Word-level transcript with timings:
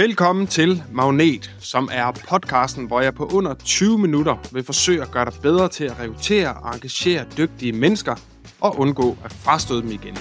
Velkommen 0.00 0.46
til 0.46 0.82
Magnet, 0.92 1.50
som 1.58 1.88
er 1.92 2.12
podcasten, 2.28 2.84
hvor 2.84 3.00
jeg 3.00 3.14
på 3.14 3.26
under 3.26 3.54
20 3.54 3.98
minutter 3.98 4.36
vil 4.52 4.64
forsøge 4.64 5.02
at 5.02 5.10
gøre 5.10 5.24
dig 5.24 5.32
bedre 5.42 5.68
til 5.68 5.84
at 5.84 6.00
rekruttere 6.00 6.52
og 6.52 6.74
engagere 6.74 7.24
dygtige 7.38 7.72
mennesker 7.72 8.14
og 8.60 8.78
undgå 8.78 9.16
at 9.24 9.32
frastøde 9.32 9.82
dem 9.82 9.90
igen. 9.90 10.18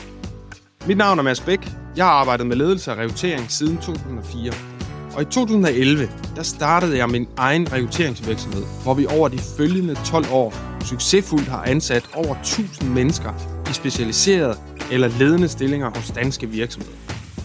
Mit 0.87 0.97
navn 0.97 1.19
er 1.19 1.23
Mads 1.23 1.41
Bæk. 1.41 1.59
Jeg 1.95 2.05
har 2.05 2.11
arbejdet 2.11 2.47
med 2.47 2.55
ledelse 2.55 2.91
og 2.91 2.97
rekruttering 2.97 3.51
siden 3.51 3.77
2004. 3.77 4.53
Og 5.15 5.21
i 5.21 5.25
2011, 5.25 6.09
der 6.35 6.43
startede 6.43 6.97
jeg 6.97 7.09
min 7.09 7.27
egen 7.37 7.73
rekrutteringsvirksomhed, 7.73 8.63
hvor 8.83 8.93
vi 8.93 9.05
over 9.05 9.27
de 9.27 9.39
følgende 9.57 9.95
12 10.05 10.25
år 10.31 10.53
succesfuldt 10.85 11.47
har 11.47 11.63
ansat 11.63 12.09
over 12.13 12.35
1000 12.35 12.89
mennesker 12.89 13.33
i 13.69 13.73
specialiserede 13.73 14.55
eller 14.91 15.07
ledende 15.07 15.47
stillinger 15.47 15.89
hos 15.95 16.11
danske 16.11 16.47
virksomheder. 16.47 16.97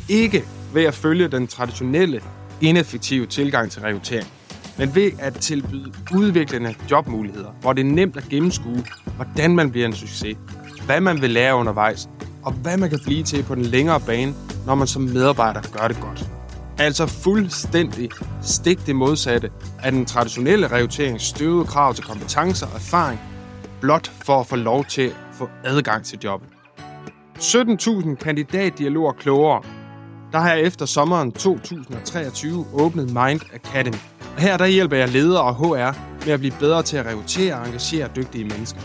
Ikke 0.08 0.44
ved 0.74 0.84
at 0.84 0.94
følge 0.94 1.28
den 1.28 1.46
traditionelle, 1.46 2.20
ineffektive 2.60 3.26
tilgang 3.26 3.70
til 3.70 3.82
rekruttering, 3.82 4.28
men 4.78 4.94
ved 4.94 5.10
at 5.18 5.34
tilbyde 5.34 5.92
udviklende 6.14 6.74
jobmuligheder, 6.90 7.50
hvor 7.60 7.72
det 7.72 7.80
er 7.80 7.90
nemt 7.90 8.16
at 8.16 8.24
gennemskue, 8.30 8.84
hvordan 9.16 9.56
man 9.56 9.70
bliver 9.70 9.86
en 9.86 9.92
succes, 9.92 10.36
hvad 10.86 11.00
man 11.00 11.22
vil 11.22 11.30
lære 11.30 11.54
undervejs, 11.54 12.08
og 12.42 12.52
hvad 12.52 12.76
man 12.76 12.90
kan 12.90 12.98
blive 13.04 13.22
til 13.22 13.42
på 13.42 13.54
den 13.54 13.62
længere 13.64 14.00
bane, 14.00 14.34
når 14.66 14.74
man 14.74 14.86
som 14.86 15.02
medarbejder 15.02 15.60
gør 15.78 15.88
det 15.88 16.00
godt. 16.00 16.24
Altså 16.78 17.06
fuldstændig 17.06 18.10
stik 18.42 18.86
det 18.86 18.96
modsatte 18.96 19.50
af 19.82 19.92
den 19.92 20.06
traditionelle 20.06 20.66
rekrutterings 20.66 21.24
støvede 21.24 21.64
krav 21.64 21.94
til 21.94 22.04
kompetencer 22.04 22.66
og 22.66 22.74
erfaring, 22.74 23.20
blot 23.80 24.12
for 24.24 24.40
at 24.40 24.46
få 24.46 24.56
lov 24.56 24.84
til 24.84 25.02
at 25.02 25.14
få 25.32 25.48
adgang 25.64 26.04
til 26.04 26.18
jobbet. 26.24 26.48
17.000 27.38 28.14
kandidatdialoger 28.14 29.12
klogere 29.12 29.62
der 30.34 30.40
har 30.40 30.52
jeg 30.52 30.62
efter 30.62 30.86
sommeren 30.86 31.32
2023 31.32 32.66
åbnet 32.72 33.06
Mind 33.06 33.40
Academy. 33.52 33.96
Og 34.36 34.42
her 34.42 34.56
der 34.56 34.66
hjælper 34.66 34.96
jeg 34.96 35.08
ledere 35.08 35.42
og 35.42 35.54
HR 35.54 35.98
med 36.24 36.32
at 36.32 36.40
blive 36.40 36.54
bedre 36.58 36.82
til 36.82 36.96
at 36.96 37.06
rekruttere 37.06 37.54
og 37.54 37.66
engagere 37.66 38.08
dygtige 38.16 38.44
mennesker. 38.44 38.80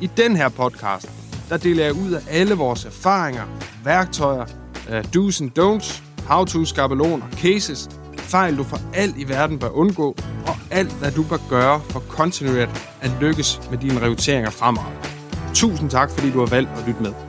I 0.00 0.10
den 0.16 0.36
her 0.36 0.48
podcast, 0.48 1.10
der 1.48 1.56
deler 1.56 1.84
jeg 1.84 1.92
ud 1.92 2.12
af 2.12 2.20
alle 2.30 2.54
vores 2.54 2.84
erfaringer, 2.84 3.42
værktøjer, 3.84 4.46
uh, 4.88 4.94
do's 4.94 5.42
and 5.42 5.58
don'ts, 5.58 6.02
how-to, 6.28 6.64
skabeloner, 6.64 7.26
cases, 7.30 7.88
fejl 8.16 8.56
du 8.56 8.64
for 8.64 8.80
alt 8.94 9.16
i 9.16 9.28
verden 9.28 9.58
bør 9.58 9.68
undgå, 9.68 10.16
og 10.46 10.56
alt 10.70 10.92
hvad 10.92 11.10
du 11.10 11.22
bør 11.22 11.48
gøre 11.50 11.80
for 11.90 12.00
kontinuerligt 12.00 12.90
at 13.00 13.10
lykkes 13.20 13.60
med 13.70 13.78
dine 13.78 14.00
rekrutteringer 14.00 14.50
fremadrettet. 14.50 15.10
Tusind 15.54 15.90
tak, 15.90 16.10
fordi 16.10 16.30
du 16.30 16.38
har 16.38 16.46
valgt 16.46 16.70
at 16.70 16.86
lytte 16.86 17.02
med. 17.02 17.27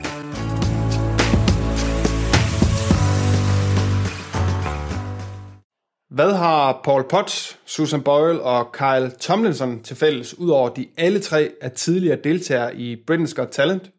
Hvad 6.20 6.32
har 6.32 6.80
Paul 6.84 7.04
Potts, 7.08 7.58
Susan 7.66 8.02
Boyle 8.02 8.42
og 8.42 8.72
Kyle 8.72 9.10
Tomlinson 9.20 9.82
til 9.82 9.96
fælles, 9.96 10.38
udover 10.38 10.68
de 10.68 10.86
alle 10.96 11.20
tre 11.20 11.50
er 11.60 11.68
tidligere 11.68 12.18
deltagere 12.24 12.76
i 12.76 12.96
Britain's 13.10 13.34
Got 13.34 13.48
Talent? 13.48 13.90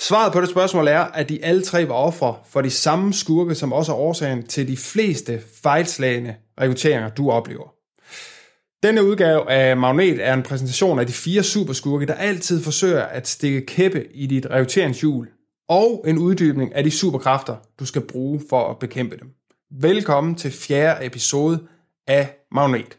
Svaret 0.00 0.32
på 0.32 0.40
det 0.40 0.48
spørgsmål 0.48 0.88
er, 0.88 1.00
at 1.00 1.28
de 1.28 1.44
alle 1.44 1.62
tre 1.62 1.88
var 1.88 1.94
ofre 1.94 2.36
for 2.46 2.60
de 2.60 2.70
samme 2.70 3.12
skurke, 3.12 3.54
som 3.54 3.72
også 3.72 3.92
er 3.92 3.96
årsagen 3.96 4.46
til 4.46 4.68
de 4.68 4.76
fleste 4.76 5.40
fejlslagende 5.62 6.34
rekrutteringer, 6.60 7.08
du 7.08 7.30
oplever. 7.30 7.74
Denne 8.82 9.04
udgave 9.04 9.50
af 9.50 9.76
Magnet 9.76 10.26
er 10.26 10.34
en 10.34 10.42
præsentation 10.42 10.98
af 10.98 11.06
de 11.06 11.12
fire 11.12 11.42
superskurke, 11.42 12.06
der 12.06 12.14
altid 12.14 12.62
forsøger 12.62 13.02
at 13.02 13.28
stikke 13.28 13.66
kæppe 13.66 14.06
i 14.14 14.26
dit 14.26 14.46
rekrutteringshjul, 14.50 15.28
og 15.68 16.04
en 16.08 16.18
uddybning 16.18 16.74
af 16.74 16.84
de 16.84 16.90
superkræfter, 16.90 17.56
du 17.80 17.86
skal 17.86 18.02
bruge 18.02 18.42
for 18.50 18.70
at 18.70 18.78
bekæmpe 18.78 19.16
dem. 19.16 19.39
Velkommen 19.72 20.34
til 20.34 20.50
fjerde 20.50 21.06
episode 21.06 21.60
af 22.06 22.36
Magnet. 22.52 22.98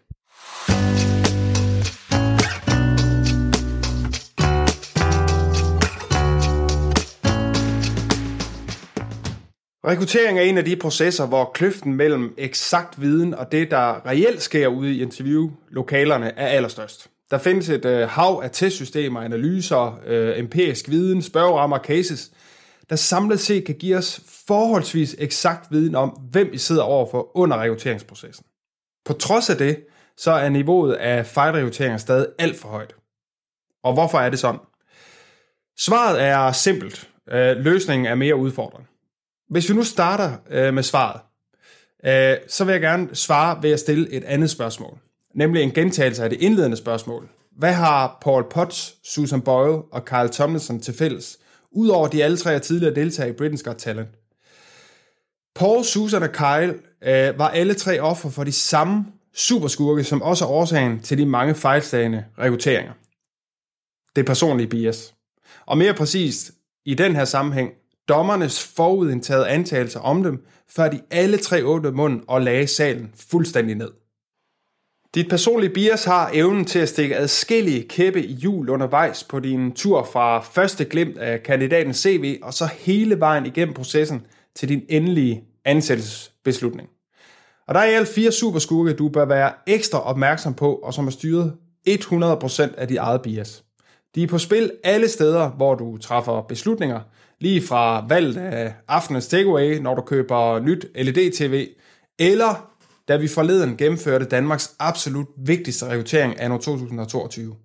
Rekruttering 9.87 10.39
er 10.39 10.43
en 10.43 10.57
af 10.57 10.65
de 10.65 10.75
processer, 10.75 11.27
hvor 11.27 11.51
kløften 11.53 11.95
mellem 11.95 12.33
eksakt 12.37 13.01
viden 13.01 13.33
og 13.33 13.51
det, 13.51 13.71
der 13.71 14.05
reelt 14.05 14.41
sker 14.41 14.67
ude 14.67 14.93
i 14.93 15.01
interviewlokalerne, 15.01 16.31
er 16.37 16.47
allerstørst. 16.47 17.09
Der 17.31 17.37
findes 17.37 17.69
et 17.69 17.85
øh, 17.85 18.07
hav 18.07 18.41
af 18.43 18.51
testsystemer, 18.51 19.21
analyser, 19.21 19.99
øh, 20.05 20.39
empirisk 20.39 20.89
viden, 20.89 21.21
spørgerammer 21.21 21.79
cases– 21.79 22.31
der 22.91 22.97
samlet 22.97 23.39
set 23.39 23.65
kan 23.65 23.75
give 23.75 23.97
os 23.97 24.21
forholdsvis 24.47 25.15
eksakt 25.19 25.71
viden 25.71 25.95
om, 25.95 26.09
hvem 26.09 26.51
vi 26.51 26.57
sidder 26.57 26.83
overfor 26.83 27.37
under 27.37 27.57
rekrutteringsprocessen. 27.57 28.45
På 29.05 29.13
trods 29.13 29.49
af 29.49 29.57
det, 29.57 29.83
så 30.17 30.31
er 30.31 30.49
niveauet 30.49 30.93
af 30.93 31.25
fejlrekrutteringer 31.25 31.97
stadig 31.97 32.27
alt 32.39 32.59
for 32.59 32.69
højt. 32.69 32.95
Og 33.83 33.93
hvorfor 33.93 34.19
er 34.19 34.29
det 34.29 34.39
sådan? 34.39 34.59
Svaret 35.79 36.21
er 36.21 36.51
simpelt. 36.51 37.09
Øh, 37.31 37.57
løsningen 37.57 38.05
er 38.05 38.15
mere 38.15 38.35
udfordrende. 38.35 38.87
Hvis 39.49 39.69
vi 39.69 39.73
nu 39.73 39.83
starter 39.83 40.37
øh, 40.49 40.73
med 40.73 40.83
svaret, 40.83 41.21
øh, 42.05 42.37
så 42.47 42.65
vil 42.65 42.71
jeg 42.71 42.81
gerne 42.81 43.15
svare 43.15 43.63
ved 43.63 43.71
at 43.71 43.79
stille 43.79 44.11
et 44.11 44.23
andet 44.23 44.49
spørgsmål. 44.49 44.97
Nemlig 45.35 45.63
en 45.63 45.71
gentagelse 45.71 46.23
af 46.23 46.29
det 46.29 46.41
indledende 46.41 46.77
spørgsmål. 46.77 47.29
Hvad 47.57 47.73
har 47.73 48.17
Paul 48.21 48.49
Potts, 48.49 48.95
Susan 49.03 49.41
Boyle 49.41 49.81
og 49.91 50.01
Carl 50.01 50.29
Tomlinson 50.29 50.79
til 50.79 50.93
fælles, 50.93 51.37
Udover 51.71 52.07
de 52.07 52.23
alle 52.23 52.37
tre 52.37 52.53
er 52.53 52.59
tidligere 52.59 52.95
deltager 52.95 53.29
i 53.29 53.35
Britain's 53.41 53.63
Got 53.63 53.75
Talent. 53.77 54.09
Paul, 55.55 55.83
Susan 55.83 56.23
og 56.23 56.31
Kyle 56.31 56.79
øh, 57.03 57.39
var 57.39 57.49
alle 57.49 57.73
tre 57.73 57.99
offer 57.99 58.29
for 58.29 58.43
de 58.43 58.51
samme 58.51 59.05
superskurke, 59.33 60.03
som 60.03 60.21
også 60.21 60.45
er 60.45 60.49
årsagen 60.49 60.99
til 60.99 61.17
de 61.17 61.25
mange 61.25 61.55
fejlslagende 61.55 62.25
rekrutteringer. 62.39 62.93
Det 64.15 64.25
personlige 64.25 64.67
bias. 64.67 65.13
Og 65.65 65.77
mere 65.77 65.93
præcist, 65.93 66.51
i 66.85 66.93
den 66.93 67.15
her 67.15 67.25
sammenhæng, 67.25 67.71
dommernes 68.09 68.63
forudindtagede 68.63 69.47
antagelser 69.47 69.99
om 69.99 70.23
dem, 70.23 70.45
før 70.69 70.89
de 70.89 71.01
alle 71.11 71.37
tre 71.37 71.65
åbnede 71.65 71.93
munden 71.93 72.23
og 72.27 72.41
lagde 72.41 72.67
salen 72.67 73.13
fuldstændig 73.15 73.75
ned. 73.75 73.91
Dit 75.15 75.29
personlige 75.29 75.73
bias 75.73 76.03
har 76.03 76.29
evnen 76.33 76.65
til 76.65 76.79
at 76.79 76.89
stikke 76.89 77.17
adskillige 77.17 77.87
kæppe 77.87 78.23
i 78.23 78.33
hjul 78.33 78.69
undervejs 78.69 79.23
på 79.23 79.39
din 79.39 79.71
tur 79.71 80.03
fra 80.13 80.39
første 80.39 80.85
glimt 80.85 81.17
af 81.17 81.43
kandidatens 81.43 81.97
CV, 81.97 82.39
og 82.43 82.53
så 82.53 82.65
hele 82.65 83.19
vejen 83.19 83.45
igennem 83.45 83.73
processen 83.73 84.25
til 84.55 84.69
din 84.69 84.81
endelige 84.89 85.43
ansættelsesbeslutning. 85.65 86.89
Og 87.67 87.73
der 87.73 87.81
er 87.81 87.85
i 87.85 87.93
alt 87.93 88.07
fire 88.07 88.31
superskurke, 88.31 88.93
du 88.93 89.09
bør 89.09 89.25
være 89.25 89.51
ekstra 89.67 89.99
opmærksom 89.99 90.53
på, 90.53 90.75
og 90.75 90.93
som 90.93 91.07
er 91.07 91.11
styret 91.11 91.53
100% 91.89 92.75
af 92.77 92.87
dit 92.87 92.97
eget 92.97 93.21
bias. 93.21 93.63
De 94.15 94.23
er 94.23 94.27
på 94.27 94.37
spil 94.37 94.71
alle 94.83 95.07
steder, 95.07 95.49
hvor 95.49 95.75
du 95.75 95.97
træffer 95.97 96.41
beslutninger, 96.41 96.99
lige 97.39 97.61
fra 97.61 98.05
valget 98.09 98.37
af 98.37 98.73
aftenens 98.87 99.27
takeaway, 99.27 99.77
når 99.77 99.95
du 99.95 100.01
køber 100.01 100.59
nyt 100.59 100.85
LED-TV, 100.95 101.67
eller 102.19 102.70
da 103.11 103.17
vi 103.17 103.27
forleden 103.27 103.77
gennemførte 103.77 104.25
Danmarks 104.25 104.75
absolut 104.79 105.27
vigtigste 105.37 105.85
rekruttering 105.85 106.39
af 106.39 106.49
2022. 106.49 107.55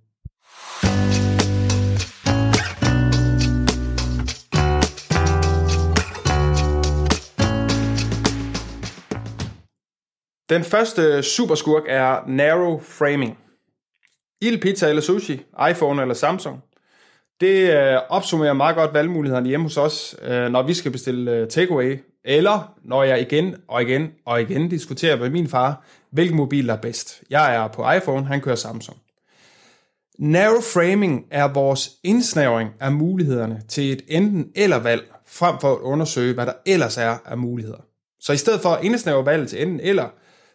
Den 10.49 10.65
første 10.65 11.23
superskurk 11.23 11.83
er 11.89 12.29
narrow 12.29 12.81
framing. 12.81 13.39
Ild, 14.43 14.61
pizza 14.61 14.89
eller 14.89 15.03
sushi, 15.03 15.43
iPhone 15.71 16.03
eller 16.03 16.15
Samsung. 16.15 16.63
Det 17.41 17.75
øh, 17.75 17.99
opsummerer 18.09 18.53
meget 18.53 18.77
godt 18.77 18.95
valgmulighederne 18.95 19.49
hjemme 19.49 19.65
hos 19.65 19.77
os, 19.77 20.17
øh, 20.23 20.49
når 20.49 20.63
vi 20.63 20.75
skal 20.75 20.93
bestille 20.93 21.33
øh, 21.33 21.49
takeaway 21.49 21.99
eller 22.27 22.75
når 22.85 23.03
jeg 23.03 23.21
igen 23.21 23.55
og 23.69 23.83
igen 23.83 24.11
og 24.25 24.41
igen 24.43 24.69
diskuterer 24.69 25.17
med 25.17 25.31
min 25.31 25.49
far, 25.49 25.85
hvilken 26.11 26.37
mobil 26.37 26.67
der 26.67 26.73
er 26.75 26.81
bedst. 26.81 27.23
Jeg 27.31 27.57
er 27.57 27.69
på 27.69 27.93
iPhone, 27.93 28.27
han 28.27 28.41
kører 28.41 28.57
Samsung. 28.57 28.99
Narrow 30.19 30.61
framing 30.61 31.27
er 31.31 31.53
vores 31.53 31.91
indsnævring 32.05 32.71
af 32.81 32.93
mulighederne 32.93 33.63
til 33.69 33.93
et 33.93 34.03
enten 34.09 34.47
eller 34.55 34.77
valg, 34.77 35.13
frem 35.27 35.57
for 35.61 35.73
at 35.73 35.79
undersøge, 35.79 36.35
hvad 36.35 36.47
der 36.47 36.53
ellers 36.67 36.99
er 36.99 37.17
af 37.25 37.39
muligheder. 37.39 37.85
Så 38.21 38.33
i 38.33 38.37
stedet 38.37 38.61
for 38.61 38.69
at 38.69 38.85
indsnævre 38.85 39.27
valget 39.27 39.49
til 39.49 39.63
enten 39.63 39.81
eller, 39.81 40.09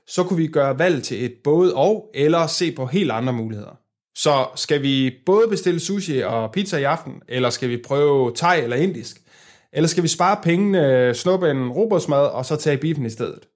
så 0.08 0.24
kunne 0.24 0.38
vi 0.38 0.48
gøre 0.48 0.80
valget 0.80 1.04
til 1.04 1.26
et 1.26 1.34
både 1.44 1.76
og, 1.76 2.12
eller 2.14 2.48
se 2.48 2.72
på 2.72 2.86
helt 2.86 3.12
andre 3.12 3.34
muligheder. 3.34 3.78
Så 4.16 4.46
skal 4.56 4.82
vi 4.82 5.12
både 5.26 5.48
bestille 5.48 5.80
sushi 5.80 6.20
og 6.20 6.52
pizza 6.52 6.78
i 6.78 6.84
aften, 6.84 7.14
eller 7.28 7.50
skal 7.50 7.70
vi 7.70 7.78
prøve 7.78 8.36
thai 8.36 8.62
eller 8.62 8.76
indisk? 8.76 9.22
Eller 9.74 9.88
skal 9.88 10.04
vi 10.04 10.08
spare 10.08 10.38
pengene, 10.44 11.14
snuppe 11.14 11.52
en 11.52 11.70
robotsmad 11.70 12.26
og 12.26 12.46
så 12.46 12.56
tage 12.56 12.78
biffen 12.78 13.06
i 13.06 13.10
stedet? 13.10 13.48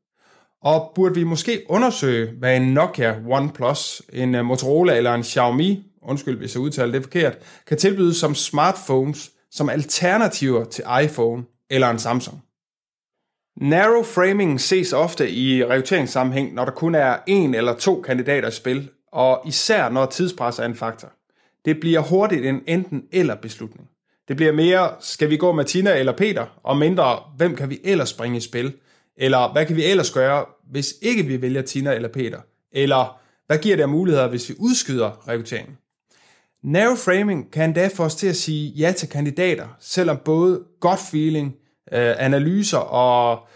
Og 0.62 0.92
burde 0.96 1.16
vi 1.16 1.24
måske 1.24 1.62
undersøge, 1.70 2.32
hvad 2.40 2.58
en 2.58 2.74
Nokia 2.74 3.16
OnePlus, 3.30 4.02
en 4.14 4.36
øh, 4.36 4.46
Motorola 4.46 4.98
eller 4.98 5.14
en 5.14 5.24
Xiaomi, 5.24 5.84
undskyld 6.02 6.38
hvis 6.38 6.56
jeg 6.56 6.62
udtaler 6.62 6.92
det 6.92 7.04
forkert, 7.04 7.38
kan 7.68 7.78
tilbyde 7.78 8.14
som 8.14 8.36
smartphones 8.36 9.32
som 9.52 9.70
alternativer 9.70 10.66
til 10.66 10.84
iPhone 11.04 11.44
eller 11.70 11.90
en 11.90 12.00
Samsung? 12.00 12.42
Narrow 13.62 14.04
framing 14.04 14.62
ses 14.62 14.94
ofte 14.94 15.32
i 15.32 15.66
rekrutteringssammenhæng, 15.66 16.54
når 16.54 16.66
der 16.66 16.72
kun 16.72 16.96
er 16.96 17.18
en 17.28 17.56
eller 17.56 17.76
to 17.76 18.02
kandidater 18.02 18.48
i 18.48 18.52
spil, 18.52 18.90
og 19.12 19.42
især 19.48 19.90
når 19.90 20.06
tidspres 20.06 20.60
er 20.60 20.66
en 20.66 20.76
faktor. 20.76 21.12
Det 21.66 21.80
bliver 21.80 22.00
hurtigt 22.00 22.46
en 22.46 22.62
enten 22.68 23.04
eller 23.12 23.36
beslutning. 23.36 23.90
Det 24.28 24.36
bliver 24.36 24.52
mere, 24.52 24.92
skal 25.00 25.30
vi 25.30 25.38
gå 25.38 25.52
med 25.52 25.66
Tina 25.66 26.00
eller 26.00 26.12
Peter, 26.12 26.46
og 26.64 26.78
mindre, 26.78 27.20
hvem 27.38 27.56
kan 27.56 27.70
vi 27.70 27.80
ellers 27.84 28.14
bringe 28.14 28.38
i 28.38 28.42
spil? 28.42 28.74
Eller 29.18 29.52
hvad 29.52 29.66
kan 29.66 29.76
vi 29.76 29.86
ellers 29.86 30.12
gøre, 30.12 30.46
hvis 30.72 30.94
ikke 31.02 31.24
vi 31.24 31.42
vælger 31.42 31.62
Tina 31.62 31.94
eller 31.94 32.10
Peter? 32.10 32.40
Eller 32.72 33.20
hvad 33.48 33.58
giver 33.58 33.76
det 33.76 33.84
af 33.84 33.90
muligheder, 33.90 34.28
hvis 34.28 34.50
vi 34.50 34.56
udskyder 34.60 35.28
rekrutteringen? 35.28 35.78
Narrow 36.64 36.96
framing 36.96 37.52
kan 37.52 37.64
endda 37.64 37.90
få 37.96 38.04
os 38.04 38.16
til 38.16 38.28
at 38.28 38.36
sige 38.36 38.70
ja 38.70 38.92
til 38.92 39.10
kandidater, 39.10 39.68
selvom 39.80 40.18
både 40.26 40.64
godt 40.80 41.00
feeling, 41.12 41.56
øh, 41.92 42.16
analyser 42.18 42.78
og 42.78 43.48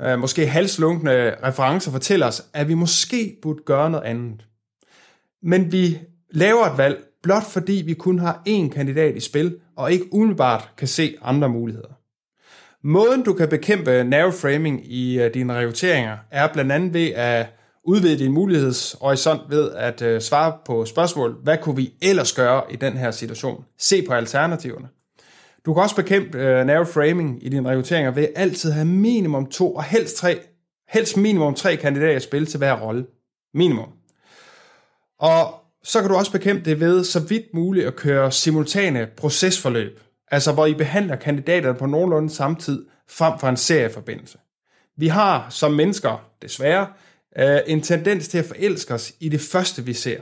øh, 0.00 0.18
måske 0.18 0.46
halslunkende 0.46 1.34
referencer 1.44 1.90
fortæller 1.90 2.26
os, 2.26 2.44
at 2.52 2.68
vi 2.68 2.74
måske 2.74 3.38
burde 3.42 3.62
gøre 3.66 3.90
noget 3.90 4.04
andet. 4.04 4.46
Men 5.42 5.72
vi 5.72 5.98
laver 6.30 6.66
et 6.66 6.78
valg, 6.78 7.04
blot 7.22 7.44
fordi 7.52 7.82
vi 7.86 7.94
kun 7.94 8.18
har 8.18 8.42
én 8.48 8.68
kandidat 8.68 9.16
i 9.16 9.20
spil, 9.20 9.56
og 9.76 9.92
ikke 9.92 10.14
umiddelbart 10.14 10.70
kan 10.76 10.88
se 10.88 11.16
andre 11.22 11.48
muligheder. 11.48 11.98
Måden 12.82 13.22
du 13.22 13.32
kan 13.32 13.48
bekæmpe 13.48 14.04
narrow 14.04 14.30
framing 14.30 14.92
i 14.92 15.20
øh, 15.20 15.34
dine 15.34 15.54
rekrutteringer 15.54 16.16
er 16.30 16.52
blandt 16.52 16.72
andet 16.72 16.94
ved 16.94 17.08
at 17.08 17.46
udvide 17.84 18.18
din 18.18 18.32
mulighedshorisont 18.32 19.40
ved 19.48 19.72
at 19.72 20.02
øh, 20.02 20.20
svare 20.20 20.58
på 20.66 20.84
spørgsmål, 20.84 21.36
hvad 21.42 21.58
kunne 21.58 21.76
vi 21.76 21.92
ellers 22.02 22.32
gøre 22.32 22.62
i 22.72 22.76
den 22.76 22.96
her 22.96 23.10
situation? 23.10 23.64
Se 23.78 24.02
på 24.06 24.12
alternativerne. 24.12 24.88
Du 25.66 25.74
kan 25.74 25.82
også 25.82 25.96
bekæmpe 25.96 26.38
øh, 26.38 26.66
narrow 26.66 26.84
framing 26.84 27.46
i 27.46 27.48
dine 27.48 27.68
rekrutteringer 27.68 28.10
ved 28.10 28.28
altid 28.36 28.70
at 28.70 28.74
have 28.74 28.86
minimum 28.86 29.46
to 29.46 29.74
og 29.74 29.84
helst 29.84 30.16
tre, 30.16 30.40
helst 30.88 31.16
minimum 31.16 31.54
tre 31.54 31.76
kandidater 31.76 32.16
i 32.16 32.20
spil 32.20 32.46
til 32.46 32.58
hver 32.58 32.80
rolle. 32.80 33.06
Minimum. 33.54 33.88
Og 35.20 35.54
så 35.88 36.00
kan 36.00 36.10
du 36.10 36.16
også 36.16 36.32
bekæmpe 36.32 36.64
det 36.64 36.80
ved 36.80 37.04
så 37.04 37.20
vidt 37.20 37.54
muligt 37.54 37.86
at 37.86 37.96
køre 37.96 38.32
simultane 38.32 39.08
procesforløb, 39.16 40.00
altså 40.30 40.52
hvor 40.52 40.66
I 40.66 40.74
behandler 40.74 41.16
kandidaterne 41.16 41.78
på 41.78 41.86
nogenlunde 41.86 42.30
samme 42.30 42.56
tid, 42.56 42.86
frem 43.10 43.38
for 43.38 43.48
en 43.48 43.56
serieforbindelse. 43.56 44.38
Vi 44.96 45.08
har 45.08 45.46
som 45.50 45.72
mennesker, 45.72 46.30
desværre, 46.42 46.86
øh, 47.38 47.58
en 47.66 47.80
tendens 47.80 48.28
til 48.28 48.38
at 48.38 48.44
forelske 48.44 48.94
os 48.94 49.12
i 49.20 49.28
det 49.28 49.40
første, 49.40 49.84
vi 49.84 49.92
ser. 49.92 50.20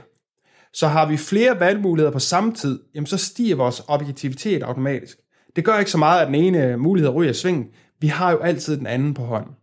Så 0.73 0.87
har 0.87 1.05
vi 1.05 1.17
flere 1.17 1.59
valgmuligheder 1.59 2.11
på 2.11 2.19
samme 2.19 2.53
tid, 2.53 2.79
jamen 2.95 3.07
så 3.07 3.17
stiger 3.17 3.55
vores 3.55 3.81
objektivitet 3.87 4.63
automatisk. 4.63 5.17
Det 5.55 5.65
gør 5.65 5.79
ikke 5.79 5.91
så 5.91 5.97
meget, 5.97 6.21
at 6.21 6.27
den 6.27 6.35
ene 6.35 6.77
mulighed 6.77 7.13
ryger 7.13 7.31
i 7.31 7.33
sving. 7.33 7.67
Vi 7.99 8.07
har 8.07 8.31
jo 8.31 8.39
altid 8.39 8.77
den 8.77 8.87
anden 8.87 9.13
på 9.13 9.21
hånden. 9.21 9.55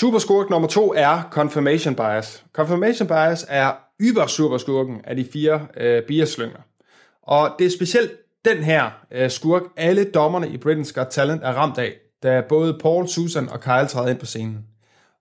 Superskurk 0.00 0.50
nummer 0.50 0.68
to 0.68 0.94
er 0.96 1.22
confirmation 1.30 1.94
bias. 1.94 2.44
Confirmation 2.52 3.08
bias 3.08 3.46
er 3.48 3.72
yber 4.00 4.26
superskurken 4.26 5.00
af 5.04 5.16
de 5.16 5.26
fire 5.32 5.66
øh, 5.76 6.02
biaslynger. 6.02 6.58
Og 7.22 7.50
det 7.58 7.66
er 7.66 7.70
specielt 7.70 8.12
den 8.44 8.56
her 8.56 8.90
øh, 9.12 9.30
skurk, 9.30 9.62
alle 9.76 10.04
dommerne 10.04 10.48
i 10.48 10.56
Britain's 10.56 10.92
Got 10.92 11.06
Talent 11.10 11.42
er 11.42 11.52
ramt 11.52 11.78
af, 11.78 11.92
da 12.22 12.42
både 12.48 12.78
Paul, 12.82 13.08
Susan 13.08 13.48
og 13.48 13.60
Kyle 13.60 13.86
træder 13.86 14.08
ind 14.08 14.18
på 14.18 14.26
scenen. 14.26 14.58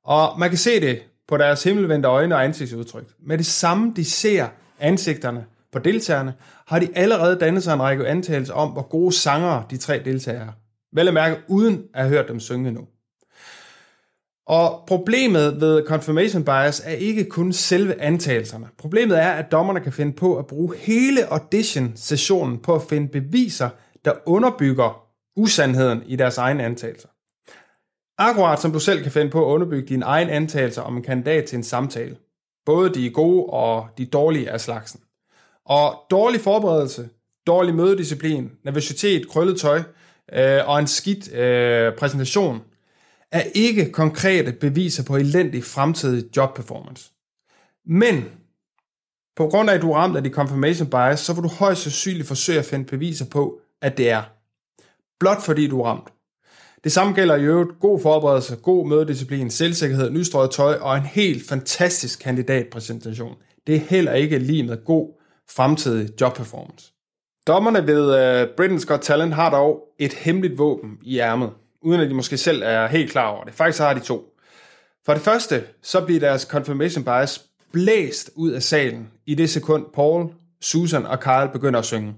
Og 0.04 0.40
man 0.40 0.50
kan 0.50 0.58
se 0.58 0.82
det 0.82 1.04
på 1.28 1.38
deres 1.38 1.64
himmelvendte 1.64 2.10
øjne 2.10 2.36
og 2.36 2.44
ansigtsudtryk. 2.44 3.08
Med 3.20 3.38
det 3.38 3.46
samme, 3.46 3.94
de 3.96 4.06
ser 4.06 4.48
ansigterne 4.80 5.46
på 5.72 5.80
deltagerne, 5.80 6.34
har 6.68 6.80
de 6.80 6.88
allerede 6.96 7.40
dannet 7.40 7.64
sig 7.64 7.74
en 7.74 7.82
række 7.82 8.08
antagelser 8.08 8.54
om, 8.54 8.70
hvor 8.70 8.90
gode 8.90 9.12
sangere 9.12 9.64
de 9.70 9.78
tre 9.78 10.02
deltagere 10.06 10.42
er. 10.42 10.52
Vel 10.94 11.08
at 11.08 11.14
mærke, 11.14 11.38
uden 11.48 11.84
at 11.94 12.02
have 12.02 12.10
hørt 12.10 12.28
dem 12.28 12.40
synge 12.40 12.72
nu. 12.72 12.88
Og 14.50 14.84
problemet 14.88 15.62
ved 15.62 15.86
confirmation 15.88 16.46
bias 16.46 16.82
er 16.86 16.92
ikke 16.92 17.26
kun 17.26 17.54
selve 17.54 18.02
antagelserne. 18.02 18.68
Problemet 18.78 19.20
er, 19.20 19.32
at 19.32 19.52
dommerne 19.52 19.80
kan 19.80 19.94
finde 19.94 20.14
på 20.14 20.38
at 20.38 20.48
bruge 20.48 20.76
hele 20.78 21.34
audition-sessionen 21.34 22.58
på 22.58 22.76
at 22.76 22.82
finde 22.90 23.08
beviser, 23.08 23.70
der 24.06 24.12
underbygger 24.26 25.06
usandheden 25.36 26.04
i 26.06 26.16
deres 26.16 26.38
egne 26.38 26.64
antagelser. 26.64 27.08
Akkurat 28.18 28.62
som 28.62 28.72
du 28.72 28.80
selv 28.80 29.04
kan 29.04 29.12
finde 29.12 29.32
på 29.32 29.46
at 29.46 29.54
underbygge 29.54 29.88
dine 29.88 30.06
egne 30.06 30.32
antagelser 30.32 30.82
om 30.82 30.98
en 30.98 31.04
kandidat 31.04 31.46
til 31.46 31.56
en 31.56 31.64
samtale. 31.64 32.16
Både 32.66 32.94
de 32.94 33.10
gode 33.10 33.46
og 33.46 33.88
de 33.98 34.06
dårlige 34.06 34.50
af 34.50 34.62
slagsen. 34.62 35.00
Og 35.66 35.94
dårlig 36.12 36.42
forberedelse, 36.42 37.10
dårlig 37.48 37.76
mødedisciplin, 37.76 38.52
nervøsitet, 38.64 39.30
krøllet 39.30 39.60
tøj 39.60 39.82
øh, 40.34 40.70
og 40.70 40.80
en 40.80 40.88
skidt 40.88 41.34
øh, 41.34 41.94
præsentation 41.96 42.62
er 43.32 43.44
ikke 43.56 43.92
konkrete 43.92 44.52
beviser 44.52 45.04
på 45.04 45.16
elendig 45.16 45.64
fremtidig 45.64 46.38
jobperformance. 46.38 47.12
Men 47.86 48.26
på 49.36 49.48
grund 49.48 49.70
af, 49.70 49.74
at 49.74 49.82
du 49.82 49.92
er 49.92 49.96
ramt 49.96 50.18
af 50.18 50.24
de 50.24 50.30
confirmation 50.30 50.90
bias, 50.90 51.20
så 51.20 51.34
vil 51.34 51.44
du 51.44 51.48
højst 51.48 51.82
sandsynligt 51.82 52.28
forsøge 52.28 52.60
at 52.60 52.66
finde 52.66 52.86
beviser 52.86 53.26
på, 53.32 53.60
at 53.82 53.98
det 53.98 54.10
er. 54.10 54.24
Blot 55.20 55.42
fordi 55.46 55.68
du 55.68 55.82
er 55.82 55.86
ramt. 55.86 56.14
Det 56.84 56.92
samme 56.92 57.14
gælder 57.14 57.36
i 57.36 57.44
øvrigt 57.44 57.80
god 57.80 58.00
forberedelse, 58.02 58.56
god 58.56 58.88
mødedisciplin, 58.88 59.50
selvsikkerhed, 59.50 60.10
nystrøget 60.10 60.52
tøj 60.52 60.76
og 60.76 60.98
en 60.98 61.06
helt 61.06 61.50
fantastisk 61.50 62.20
kandidatpræsentation. 62.20 63.36
Det 63.68 63.76
er 63.76 63.80
heller 63.80 64.14
ikke 64.14 64.40
lige 64.40 64.64
med 64.64 64.86
god 64.86 65.22
fremtidig 65.50 66.22
jobperformance. 66.22 66.94
Dommerne 67.48 67.88
ved 67.88 68.06
uh, 68.06 68.50
Britain's 68.50 68.86
Got 68.86 69.02
Talent 69.02 69.34
har 69.34 69.50
dog 69.50 69.84
et 70.00 70.14
hemmeligt 70.14 70.58
våben 70.58 70.98
i 71.04 71.20
ærmet 71.20 71.50
uden 71.82 72.02
at 72.02 72.10
de 72.10 72.14
måske 72.14 72.38
selv 72.38 72.62
er 72.66 72.88
helt 72.88 73.12
klar 73.12 73.28
over 73.28 73.44
det. 73.44 73.54
Faktisk 73.54 73.80
har 73.80 73.94
de 73.94 74.00
to. 74.00 74.36
For 75.06 75.14
det 75.14 75.22
første, 75.24 75.64
så 75.82 76.06
bliver 76.06 76.20
deres 76.20 76.42
confirmation 76.42 77.04
bias 77.04 77.46
blæst 77.72 78.32
ud 78.36 78.52
af 78.52 78.64
salen 78.64 79.12
i 79.26 79.36
det 79.36 79.50
sekund 79.50 79.86
Paul, 79.94 80.30
Susan 80.62 81.06
og 81.06 81.18
Carl 81.18 81.52
begynder 81.52 81.80
at 81.80 81.86
synge. 81.86 82.16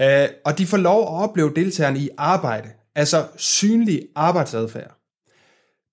Uh, 0.00 0.28
og 0.44 0.58
de 0.58 0.66
får 0.66 0.76
lov 0.76 1.02
at 1.02 1.22
opleve 1.28 1.52
deltagerne 1.56 1.98
i 1.98 2.08
arbejde, 2.18 2.68
altså 2.94 3.26
synlig 3.36 4.02
arbejdsadfærd. 4.14 4.94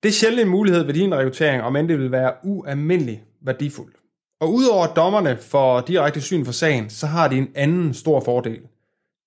Det 0.03 0.09
er 0.09 0.13
sjældent 0.13 0.41
en 0.41 0.49
mulighed 0.49 0.83
ved 0.83 0.93
din 0.93 1.15
rekruttering, 1.15 1.63
om 1.63 1.75
end 1.75 1.87
det 1.87 1.99
vil 1.99 2.11
være 2.11 2.33
ualmindelig 2.43 3.23
værdifuldt. 3.41 3.95
Og 4.39 4.53
udover 4.53 4.83
at 4.83 4.95
dommerne 4.95 5.37
får 5.37 5.81
direkte 5.81 6.21
syn 6.21 6.45
for 6.45 6.51
sagen, 6.51 6.89
så 6.89 7.07
har 7.07 7.27
de 7.27 7.37
en 7.37 7.51
anden 7.55 7.93
stor 7.93 8.19
fordel. 8.19 8.61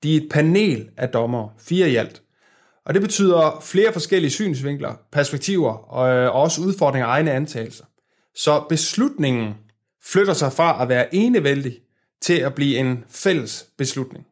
De 0.03 0.17
er 0.17 0.21
et 0.21 0.29
panel 0.31 0.89
af 0.97 1.09
dommer, 1.09 1.49
fire 1.59 1.91
i 1.91 1.97
alt, 1.97 2.23
og 2.89 2.95
det 2.95 3.03
betyder 3.03 3.59
flere 3.63 3.93
forskellige 3.93 4.31
synsvinkler, 4.31 4.95
perspektiver 5.13 5.73
og, 5.73 6.09
øh, 6.09 6.35
også 6.35 6.61
udfordringer 6.61 7.07
og 7.07 7.13
egne 7.13 7.33
antagelser. 7.33 7.85
Så 8.35 8.65
beslutningen 8.69 9.55
flytter 10.05 10.33
sig 10.33 10.53
fra 10.53 10.83
at 10.83 10.89
være 10.89 11.15
enevældig 11.15 11.79
til 12.23 12.39
at 12.39 12.55
blive 12.55 12.79
en 12.79 13.05
fælles 13.09 13.67
beslutning. 13.79 14.27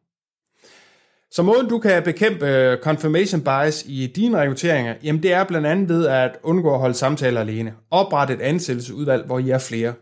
Så 1.31 1.43
måden 1.43 1.69
du 1.69 1.79
kan 1.79 2.03
bekæmpe 2.03 2.47
øh, 2.47 2.77
confirmation 2.77 3.41
bias 3.41 3.83
i 3.87 4.07
dine 4.15 4.37
rekrutteringer, 4.37 4.95
jamen 5.03 5.23
det 5.23 5.33
er 5.33 5.43
blandt 5.43 5.67
andet 5.67 5.89
ved 5.89 6.07
at 6.07 6.37
undgå 6.43 6.73
at 6.73 6.79
holde 6.79 6.95
samtaler 6.95 7.41
alene. 7.41 7.73
Opret 7.91 8.29
et 8.29 8.41
ansættelsesudvalg, 8.41 9.25
hvor 9.25 9.39
I 9.39 9.49
er 9.49 9.57
flere. 9.57 9.93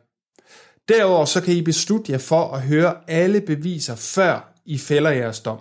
Derudover 0.89 1.25
så 1.25 1.41
kan 1.41 1.53
I 1.53 1.61
beslutte 1.61 2.11
jer 2.11 2.17
for 2.17 2.51
at 2.51 2.61
høre 2.61 2.95
alle 3.07 3.41
beviser, 3.41 3.95
før 3.95 4.53
I 4.65 4.77
fælder 4.77 5.09
jeres 5.09 5.39
dom. 5.39 5.59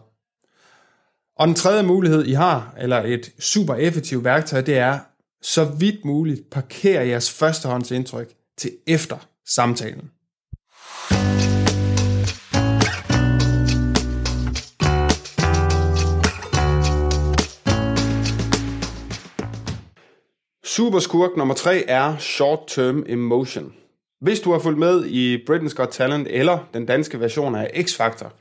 Og 1.36 1.46
den 1.46 1.54
tredje 1.54 1.82
mulighed, 1.82 2.24
I 2.24 2.32
har, 2.32 2.74
eller 2.78 3.02
et 3.02 3.32
super 3.38 3.74
effektivt 3.74 4.24
værktøj, 4.24 4.60
det 4.60 4.78
er, 4.78 4.98
så 5.42 5.64
vidt 5.64 6.04
muligt, 6.04 6.50
parkere 6.50 7.06
jeres 7.06 7.30
førstehåndsindtryk 7.30 8.34
til 8.56 8.70
efter 8.86 9.16
samtalen. 9.46 10.10
Superskurk 20.64 21.36
nummer 21.36 21.54
3 21.54 21.84
er 21.88 22.16
Short-Term 22.16 23.12
Emotion. 23.12 23.72
Hvis 24.20 24.40
du 24.40 24.52
har 24.52 24.58
fulgt 24.58 24.78
med 24.78 25.04
i 25.04 25.36
Britain's 25.36 25.74
Got 25.74 25.88
Talent 25.88 26.28
eller 26.30 26.58
den 26.74 26.86
danske 26.86 27.20
version 27.20 27.54
af 27.54 27.66
X-Factor, 27.74 28.32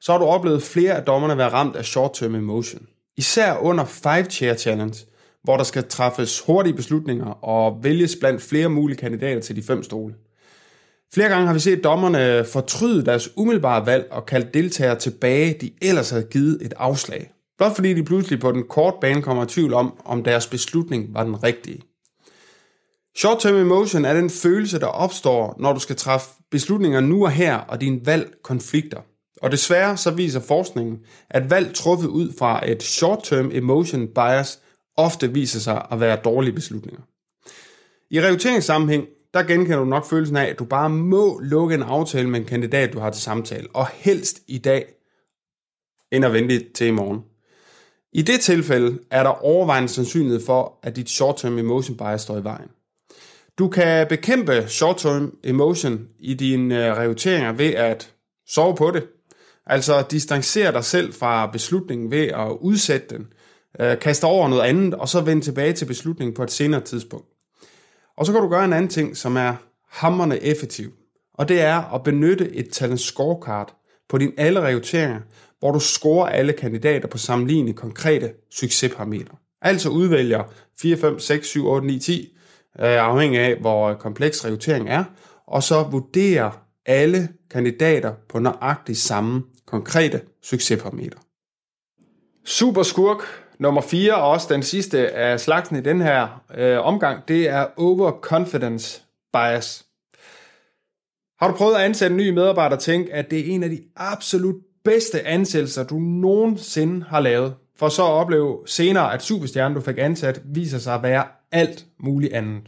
så 0.00 0.12
har 0.12 0.18
du 0.18 0.24
oplevet 0.24 0.62
flere 0.62 0.92
af 0.92 1.02
dommerne 1.02 1.38
være 1.38 1.48
ramt 1.48 1.76
af 1.76 1.84
short-term 1.84 2.34
emotion. 2.34 2.86
Især 3.16 3.56
under 3.56 3.84
5-chair 3.84 4.54
challenge, 4.54 5.06
hvor 5.42 5.56
der 5.56 5.64
skal 5.64 5.88
træffes 5.88 6.40
hurtige 6.40 6.74
beslutninger 6.74 7.44
og 7.44 7.84
vælges 7.84 8.16
blandt 8.20 8.42
flere 8.42 8.68
mulige 8.68 8.96
kandidater 8.98 9.40
til 9.40 9.56
de 9.56 9.62
fem 9.62 9.82
stole. 9.82 10.14
Flere 11.14 11.28
gange 11.28 11.46
har 11.46 11.54
vi 11.54 11.60
set 11.60 11.84
dommerne 11.84 12.44
fortryde 12.44 13.04
deres 13.04 13.28
umiddelbare 13.36 13.86
valg 13.86 14.08
og 14.10 14.26
kalde 14.26 14.50
deltagere 14.54 14.98
tilbage, 14.98 15.56
de 15.60 15.70
ellers 15.82 16.10
havde 16.10 16.26
givet 16.30 16.58
et 16.62 16.74
afslag. 16.76 17.30
Blot 17.58 17.74
fordi 17.74 17.94
de 17.94 18.04
pludselig 18.04 18.40
på 18.40 18.52
den 18.52 18.62
korte 18.68 18.96
bane 19.00 19.22
kommer 19.22 19.44
i 19.44 19.46
tvivl 19.46 19.74
om, 19.74 20.00
om 20.04 20.24
deres 20.24 20.46
beslutning 20.46 21.14
var 21.14 21.24
den 21.24 21.42
rigtige. 21.42 21.82
Short-term 23.18 23.54
emotion 23.54 24.04
er 24.04 24.14
den 24.14 24.30
følelse, 24.30 24.80
der 24.80 24.86
opstår, 24.86 25.56
når 25.58 25.72
du 25.72 25.80
skal 25.80 25.96
træffe 25.96 26.28
beslutninger 26.50 27.00
nu 27.00 27.24
og 27.24 27.30
her, 27.30 27.56
og 27.56 27.80
dine 27.80 28.06
valg 28.06 28.34
konflikter. 28.42 29.00
Og 29.42 29.52
desværre 29.52 29.96
så 29.96 30.10
viser 30.10 30.40
forskningen, 30.40 31.00
at 31.30 31.50
valg 31.50 31.74
truffet 31.74 32.08
ud 32.08 32.32
fra 32.38 32.70
et 32.70 32.82
short-term 32.82 33.50
emotion 33.52 34.08
bias 34.08 34.60
ofte 34.96 35.32
viser 35.32 35.60
sig 35.60 35.86
at 35.90 36.00
være 36.00 36.16
dårlige 36.24 36.52
beslutninger. 36.52 37.00
I 38.10 38.20
rekrutteringssammenhæng, 38.20 39.06
der 39.34 39.42
genkender 39.42 39.78
du 39.78 39.84
nok 39.84 40.06
følelsen 40.06 40.36
af, 40.36 40.44
at 40.44 40.58
du 40.58 40.64
bare 40.64 40.90
må 40.90 41.38
lukke 41.38 41.74
en 41.74 41.82
aftale 41.82 42.30
med 42.30 42.40
en 42.40 42.46
kandidat, 42.46 42.92
du 42.92 42.98
har 42.98 43.10
til 43.10 43.22
samtale, 43.22 43.68
og 43.74 43.86
helst 43.86 44.40
i 44.48 44.58
dag, 44.58 44.94
end 46.12 46.24
at 46.24 46.32
vente 46.32 46.72
til 46.74 46.86
i 46.86 46.90
morgen. 46.90 47.20
I 48.12 48.22
det 48.22 48.40
tilfælde 48.40 48.98
er 49.10 49.22
der 49.22 49.44
overvejende 49.44 49.88
sandsynlighed 49.88 50.40
for, 50.46 50.78
at 50.82 50.96
dit 50.96 51.10
short-term 51.10 51.58
emotion 51.58 51.96
bias 51.96 52.20
står 52.20 52.38
i 52.38 52.44
vejen. 52.44 52.68
Du 53.58 53.68
kan 53.68 54.06
bekæmpe 54.08 54.64
short-term 54.68 55.38
emotion 55.44 56.08
i 56.18 56.34
dine 56.34 56.86
øh, 56.86 56.96
rekrutteringer 56.96 57.52
ved 57.52 57.74
at 57.74 58.14
sove 58.46 58.76
på 58.76 58.90
det, 58.90 59.06
altså 59.70 60.04
distancere 60.10 60.72
dig 60.72 60.84
selv 60.84 61.12
fra 61.12 61.46
beslutningen 61.46 62.10
ved 62.10 62.26
at 62.26 62.56
udsætte 62.60 63.16
den, 63.16 63.26
øh, 63.80 63.98
kaste 63.98 64.24
over 64.24 64.48
noget 64.48 64.62
andet, 64.62 64.94
og 64.94 65.08
så 65.08 65.20
vende 65.20 65.42
tilbage 65.42 65.72
til 65.72 65.84
beslutningen 65.84 66.34
på 66.34 66.42
et 66.42 66.50
senere 66.50 66.80
tidspunkt. 66.80 67.26
Og 68.16 68.26
så 68.26 68.32
kan 68.32 68.42
du 68.42 68.48
gøre 68.48 68.64
en 68.64 68.72
anden 68.72 68.90
ting, 68.90 69.16
som 69.16 69.36
er 69.36 69.54
hammerne 69.90 70.42
effektiv, 70.42 70.90
og 71.34 71.48
det 71.48 71.60
er 71.60 71.94
at 71.94 72.02
benytte 72.02 72.56
et 72.56 72.68
talent 72.70 73.00
scorecard 73.00 73.74
på 74.08 74.18
dine 74.18 74.32
alle 74.36 74.60
rekrutteringer, 74.60 75.20
hvor 75.58 75.72
du 75.72 75.80
scorer 75.80 76.28
alle 76.28 76.52
kandidater 76.52 77.08
på 77.08 77.18
sammenlignende 77.18 77.72
konkrete 77.72 78.32
succesparametre. 78.50 79.36
Altså 79.62 79.88
udvælger 79.88 80.44
4, 80.80 80.96
5, 80.96 81.18
6, 81.18 81.46
7, 81.46 81.66
8, 81.66 81.86
9, 81.86 81.98
10, 81.98 82.36
afhængig 82.78 83.40
af 83.40 83.56
hvor 83.60 83.94
kompleks 83.94 84.44
rekruttering 84.44 84.88
er, 84.88 85.04
og 85.46 85.62
så 85.62 85.82
vurderer 85.82 86.50
alle 86.86 87.28
kandidater 87.50 88.14
på 88.28 88.38
nøjagtigt 88.38 88.98
samme 88.98 89.42
konkrete 89.66 90.20
succesparameter. 90.42 91.18
Super 92.44 92.82
skurk 92.82 93.18
nummer 93.58 93.80
4, 93.80 94.14
og 94.14 94.30
også 94.30 94.46
den 94.50 94.62
sidste 94.62 95.10
af 95.10 95.40
slagsen 95.40 95.76
i 95.76 95.80
den 95.80 96.00
her 96.00 96.42
øh, 96.54 96.86
omgang, 96.86 97.28
det 97.28 97.48
er 97.48 97.66
overconfidence 97.76 99.02
bias. 99.32 99.86
Har 101.38 101.48
du 101.48 101.56
prøvet 101.56 101.74
at 101.74 101.80
ansætte 101.80 102.12
en 102.12 102.16
ny 102.16 102.30
medarbejder 102.30 102.76
og 102.76 102.82
tænke, 102.82 103.12
at 103.12 103.30
det 103.30 103.40
er 103.40 103.54
en 103.54 103.62
af 103.62 103.70
de 103.70 103.82
absolut 103.96 104.56
bedste 104.84 105.26
ansættelser, 105.26 105.84
du 105.84 105.98
nogensinde 105.98 107.04
har 107.04 107.20
lavet, 107.20 107.54
for 107.76 107.88
så 107.88 108.02
at 108.02 108.10
opleve 108.10 108.58
senere, 108.66 109.14
at 109.14 109.22
superstjernen, 109.22 109.74
du 109.74 109.80
fik 109.80 109.98
ansat, 109.98 110.42
viser 110.44 110.78
sig 110.78 110.94
at 110.94 111.02
være 111.02 111.24
alt 111.52 111.86
muligt 111.98 112.32
andet. 112.32 112.62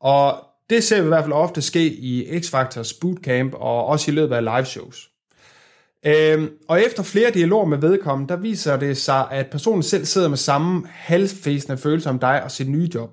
Og 0.00 0.44
det 0.70 0.84
ser 0.84 1.00
vi 1.00 1.04
i 1.04 1.08
hvert 1.08 1.24
fald 1.24 1.32
ofte 1.32 1.62
ske 1.62 1.86
i 1.86 2.38
X-Factors 2.38 2.98
bootcamp 3.00 3.54
og 3.54 3.86
også 3.86 4.10
i 4.10 4.14
løbet 4.14 4.34
af 4.34 4.44
live 4.44 4.64
shows. 4.64 5.10
Øhm, 6.06 6.50
og 6.68 6.82
efter 6.82 7.02
flere 7.02 7.30
dialoger 7.30 7.66
med 7.66 7.78
vedkommende, 7.78 8.34
der 8.34 8.40
viser 8.40 8.76
det 8.76 8.96
sig, 8.96 9.26
at 9.30 9.46
personen 9.50 9.82
selv 9.82 10.04
sidder 10.04 10.28
med 10.28 10.36
samme 10.36 10.86
halvfæsende 10.88 11.78
følelse 11.78 12.08
om 12.10 12.18
dig 12.18 12.42
og 12.42 12.50
sit 12.50 12.68
nye 12.68 12.90
job. 12.94 13.10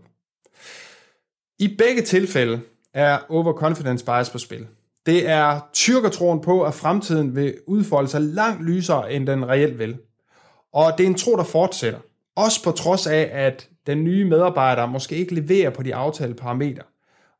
I 1.59 1.75
begge 1.77 2.01
tilfælde 2.01 2.61
er 2.93 3.19
overconfidence 3.29 4.05
bias 4.05 4.29
på 4.29 4.37
spil. 4.37 4.67
Det 5.05 5.29
er 5.29 5.59
tyrkertroen 5.73 6.41
på, 6.41 6.63
at 6.63 6.73
fremtiden 6.73 7.35
vil 7.35 7.55
udfolde 7.67 8.07
sig 8.07 8.21
langt 8.21 8.63
lysere, 8.63 9.13
end 9.13 9.27
den 9.27 9.47
reelt 9.47 9.79
vil. 9.79 9.97
Og 10.73 10.93
det 10.97 11.03
er 11.03 11.07
en 11.07 11.15
tro, 11.15 11.35
der 11.35 11.43
fortsætter. 11.43 11.99
Også 12.35 12.63
på 12.63 12.71
trods 12.71 13.07
af, 13.07 13.29
at 13.33 13.69
den 13.87 14.03
nye 14.03 14.25
medarbejder 14.25 14.85
måske 14.85 15.15
ikke 15.15 15.35
leverer 15.35 15.69
på 15.69 15.83
de 15.83 15.95
aftalte 15.95 16.35
parametre. 16.35 16.83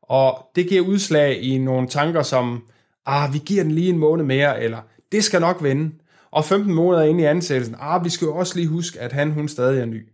Og 0.08 0.50
det 0.56 0.68
giver 0.68 0.86
udslag 0.86 1.42
i 1.42 1.58
nogle 1.58 1.88
tanker 1.88 2.22
som, 2.22 2.64
ah, 3.06 3.34
vi 3.34 3.38
giver 3.38 3.62
den 3.62 3.72
lige 3.72 3.90
en 3.90 3.98
måned 3.98 4.24
mere, 4.24 4.62
eller 4.62 4.78
det 5.12 5.24
skal 5.24 5.40
nok 5.40 5.62
vende. 5.62 5.90
Og 6.30 6.44
15 6.44 6.74
måneder 6.74 7.04
inde 7.04 7.22
i 7.22 7.26
ansættelsen, 7.26 7.76
ah, 7.80 8.04
vi 8.04 8.08
skal 8.08 8.26
jo 8.26 8.36
også 8.36 8.56
lige 8.56 8.68
huske, 8.68 9.00
at 9.00 9.12
han, 9.12 9.30
hun 9.30 9.48
stadig 9.48 9.80
er 9.80 9.84
ny. 9.84 10.08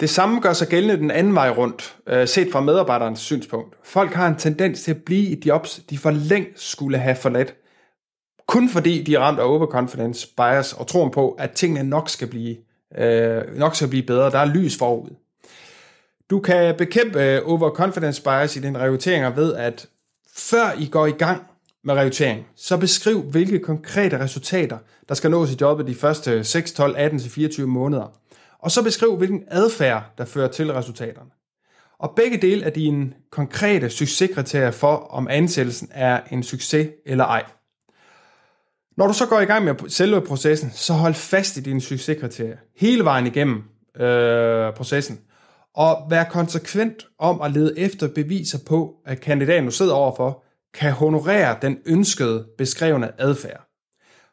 Det 0.00 0.10
samme 0.10 0.40
gør 0.40 0.52
sig 0.52 0.68
gældende 0.68 0.96
den 0.96 1.10
anden 1.10 1.34
vej 1.34 1.50
rundt, 1.50 1.96
øh, 2.06 2.28
set 2.28 2.52
fra 2.52 2.60
medarbejderens 2.60 3.20
synspunkt. 3.20 3.76
Folk 3.84 4.12
har 4.12 4.28
en 4.28 4.36
tendens 4.36 4.82
til 4.82 4.90
at 4.90 5.04
blive 5.04 5.22
i 5.22 5.42
jobs, 5.46 5.80
de 5.90 5.98
for 5.98 6.10
længst 6.10 6.70
skulle 6.70 6.98
have 6.98 7.16
forladt. 7.16 7.54
Kun 8.46 8.68
fordi 8.68 9.02
de 9.02 9.14
er 9.14 9.20
ramt 9.20 9.38
af 9.38 9.44
overconfidence 9.44 10.28
bias 10.36 10.72
og 10.72 10.86
troen 10.86 11.10
på, 11.10 11.30
at 11.30 11.50
tingene 11.50 11.90
nok 11.90 12.08
skal 12.08 12.28
blive, 12.28 12.56
øh, 12.98 13.58
nok 13.58 13.76
skal 13.76 13.88
blive 13.88 14.02
bedre. 14.02 14.30
Der 14.30 14.38
er 14.38 14.54
lys 14.54 14.78
forud. 14.78 15.10
Du 16.32 16.40
kan 16.40 16.74
bekæmpe 16.78 17.22
øh, 17.22 17.42
overconfidence 17.44 18.22
bias 18.22 18.56
i 18.56 18.60
dine 18.60 18.78
rekrutteringer 18.78 19.30
ved, 19.30 19.54
at 19.54 19.88
før 20.36 20.72
I 20.78 20.86
går 20.86 21.06
i 21.06 21.10
gang 21.10 21.42
med 21.84 21.94
rekruttering, 21.94 22.46
så 22.56 22.76
beskriv, 22.76 23.22
hvilke 23.22 23.58
konkrete 23.58 24.20
resultater, 24.20 24.78
der 25.08 25.14
skal 25.14 25.30
nås 25.30 25.52
i 25.52 25.56
jobbet 25.60 25.86
de 25.86 25.94
første 25.94 26.44
6, 26.44 26.72
12, 26.72 26.94
18 26.96 27.18
til 27.18 27.30
24 27.30 27.66
måneder. 27.66 28.12
Og 28.58 28.70
så 28.70 28.82
beskriv, 28.82 29.16
hvilken 29.16 29.44
adfærd, 29.48 30.04
der 30.18 30.24
fører 30.24 30.48
til 30.48 30.72
resultaterne. 30.72 31.30
Og 31.98 32.12
begge 32.16 32.36
dele 32.36 32.64
er 32.64 32.70
dine 32.70 33.12
konkrete 33.30 33.90
succeskriterier 33.90 34.70
for, 34.70 34.96
om 34.96 35.28
ansættelsen 35.30 35.88
er 35.90 36.20
en 36.30 36.42
succes 36.42 36.88
eller 37.06 37.24
ej. 37.24 37.44
Når 38.96 39.06
du 39.06 39.12
så 39.12 39.26
går 39.26 39.40
i 39.40 39.44
gang 39.44 39.64
med 39.64 39.74
selve 39.88 40.20
processen, 40.20 40.70
så 40.70 40.92
hold 40.92 41.14
fast 41.14 41.56
i 41.56 41.60
dine 41.60 41.80
succeskriterier 41.80 42.56
hele 42.76 43.04
vejen 43.04 43.26
igennem 43.26 43.62
øh, 44.00 44.74
processen. 44.74 45.20
Og 45.74 46.06
vær 46.10 46.24
konsekvent 46.24 47.06
om 47.18 47.40
at 47.40 47.52
lede 47.52 47.78
efter 47.78 48.08
beviser 48.08 48.58
på, 48.66 48.94
at 49.06 49.20
kandidaten, 49.20 49.64
du 49.64 49.70
sidder 49.70 49.94
overfor, 49.94 50.44
kan 50.74 50.92
honorere 50.92 51.56
den 51.62 51.78
ønskede 51.86 52.46
beskrevne 52.58 53.20
adfærd. 53.20 53.68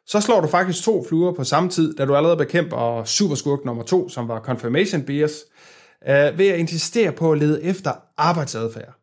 Så 0.06 0.20
slår 0.20 0.40
du 0.40 0.48
faktisk 0.48 0.84
to 0.84 1.04
fluer 1.08 1.32
på 1.32 1.44
samme 1.44 1.70
tid, 1.70 1.96
da 1.96 2.04
du 2.04 2.16
allerede 2.16 2.36
bekæmper 2.36 3.04
superskurk 3.04 3.64
nummer 3.64 3.82
to, 3.82 4.08
som 4.08 4.28
var 4.28 4.40
confirmation 4.40 5.02
bias, 5.02 5.32
øh, 6.08 6.38
ved 6.38 6.48
at 6.48 6.58
insistere 6.58 7.12
på 7.12 7.32
at 7.32 7.38
lede 7.38 7.62
efter 7.62 7.92
arbejdsadfærd. 8.16 8.94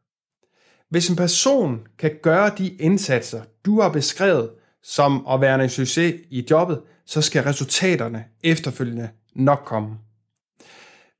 Hvis 0.89 1.10
en 1.10 1.15
person 1.15 1.88
kan 2.00 2.12
gøre 2.24 2.51
de 2.58 2.67
indsatser, 2.67 3.41
du 3.65 3.82
har 3.82 3.89
beskrevet 3.89 4.50
som 4.84 5.27
at 5.29 5.41
være 5.41 5.63
en 5.63 5.70
succes 5.70 6.15
i 6.29 6.46
jobbet, 6.51 6.82
så 7.06 7.22
skal 7.22 7.44
resultaterne 7.44 8.25
efterfølgende 8.44 9.10
nok 9.36 9.62
komme. 9.65 9.98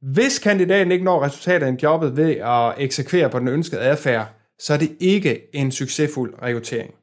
Hvis 0.02 0.40
kandidaten 0.40 0.92
ikke 0.92 1.06
når 1.06 1.24
resultater 1.24 1.68
i 1.68 1.76
jobbet 1.84 2.18
ved 2.18 2.32
at 2.32 2.74
eksekvere 2.78 3.30
på 3.30 3.40
den 3.40 3.48
ønskede 3.48 3.82
adfærd, 3.82 4.28
så 4.60 4.74
er 4.74 4.78
det 4.78 4.92
ikke 5.00 5.56
en 5.56 5.72
succesfuld 5.72 6.34
rekruttering. 6.42 6.94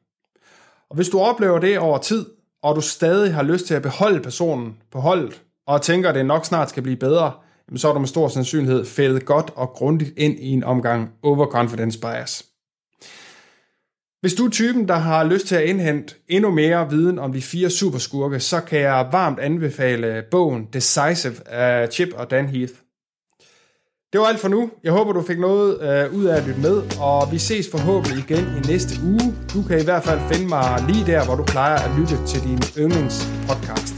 Og 0.89 0.95
hvis 0.95 1.09
du 1.09 1.19
oplever 1.19 1.59
det 1.59 1.79
over 1.79 1.97
tid, 1.97 2.25
og 2.63 2.75
du 2.75 2.81
stadig 2.81 3.33
har 3.33 3.43
lyst 3.43 3.65
til 3.65 3.73
at 3.73 3.81
beholde 3.81 4.19
personen 4.19 4.77
på 4.91 4.99
holdet, 4.99 5.41
og 5.67 5.81
tænker, 5.81 6.09
at 6.09 6.15
det 6.15 6.25
nok 6.25 6.45
snart 6.45 6.69
skal 6.69 6.83
blive 6.83 6.97
bedre, 6.97 7.33
så 7.75 7.89
er 7.89 7.93
du 7.93 7.99
med 7.99 8.07
stor 8.07 8.27
sandsynlighed 8.27 8.85
fældet 8.85 9.25
godt 9.25 9.51
og 9.55 9.69
grundigt 9.69 10.13
ind 10.17 10.39
i 10.39 10.49
en 10.49 10.63
omgang 10.63 11.09
overconfidence 11.23 11.99
bias. 11.99 12.45
Hvis 14.21 14.33
du 14.33 14.45
er 14.45 14.49
typen, 14.49 14.87
der 14.87 14.95
har 14.95 15.23
lyst 15.23 15.47
til 15.47 15.55
at 15.55 15.63
indhente 15.63 16.15
endnu 16.27 16.51
mere 16.51 16.89
viden 16.89 17.19
om 17.19 17.33
de 17.33 17.41
fire 17.41 17.69
superskurke, 17.69 18.39
så 18.39 18.61
kan 18.61 18.79
jeg 18.79 19.07
varmt 19.11 19.39
anbefale 19.39 20.23
bogen 20.31 20.67
Decisive 20.73 21.47
af 21.47 21.89
Chip 21.93 22.09
og 22.13 22.31
Dan 22.31 22.47
Heath. 22.47 22.73
Det 24.13 24.21
var 24.21 24.27
alt 24.27 24.39
for 24.39 24.47
nu. 24.47 24.69
Jeg 24.83 24.91
håber, 24.91 25.13
du 25.13 25.21
fik 25.21 25.39
noget 25.39 25.81
øh, 25.81 26.17
ud 26.19 26.25
af 26.25 26.37
at 26.37 26.47
lytte 26.47 26.61
med, 26.61 26.81
og 26.99 27.31
vi 27.31 27.37
ses 27.39 27.69
forhåbentlig 27.71 28.17
igen 28.17 28.45
i 28.57 28.67
næste 28.71 28.93
uge. 29.03 29.35
Du 29.53 29.63
kan 29.67 29.79
i 29.81 29.83
hvert 29.83 30.03
fald 30.03 30.19
finde 30.31 30.47
mig 30.47 30.83
lige 30.89 31.05
der, 31.05 31.25
hvor 31.25 31.35
du 31.35 31.43
plejer 31.43 31.75
at 31.75 31.91
lytte 31.99 32.17
til 32.27 32.39
din 32.43 32.59
yndlingspodcast. 32.77 33.94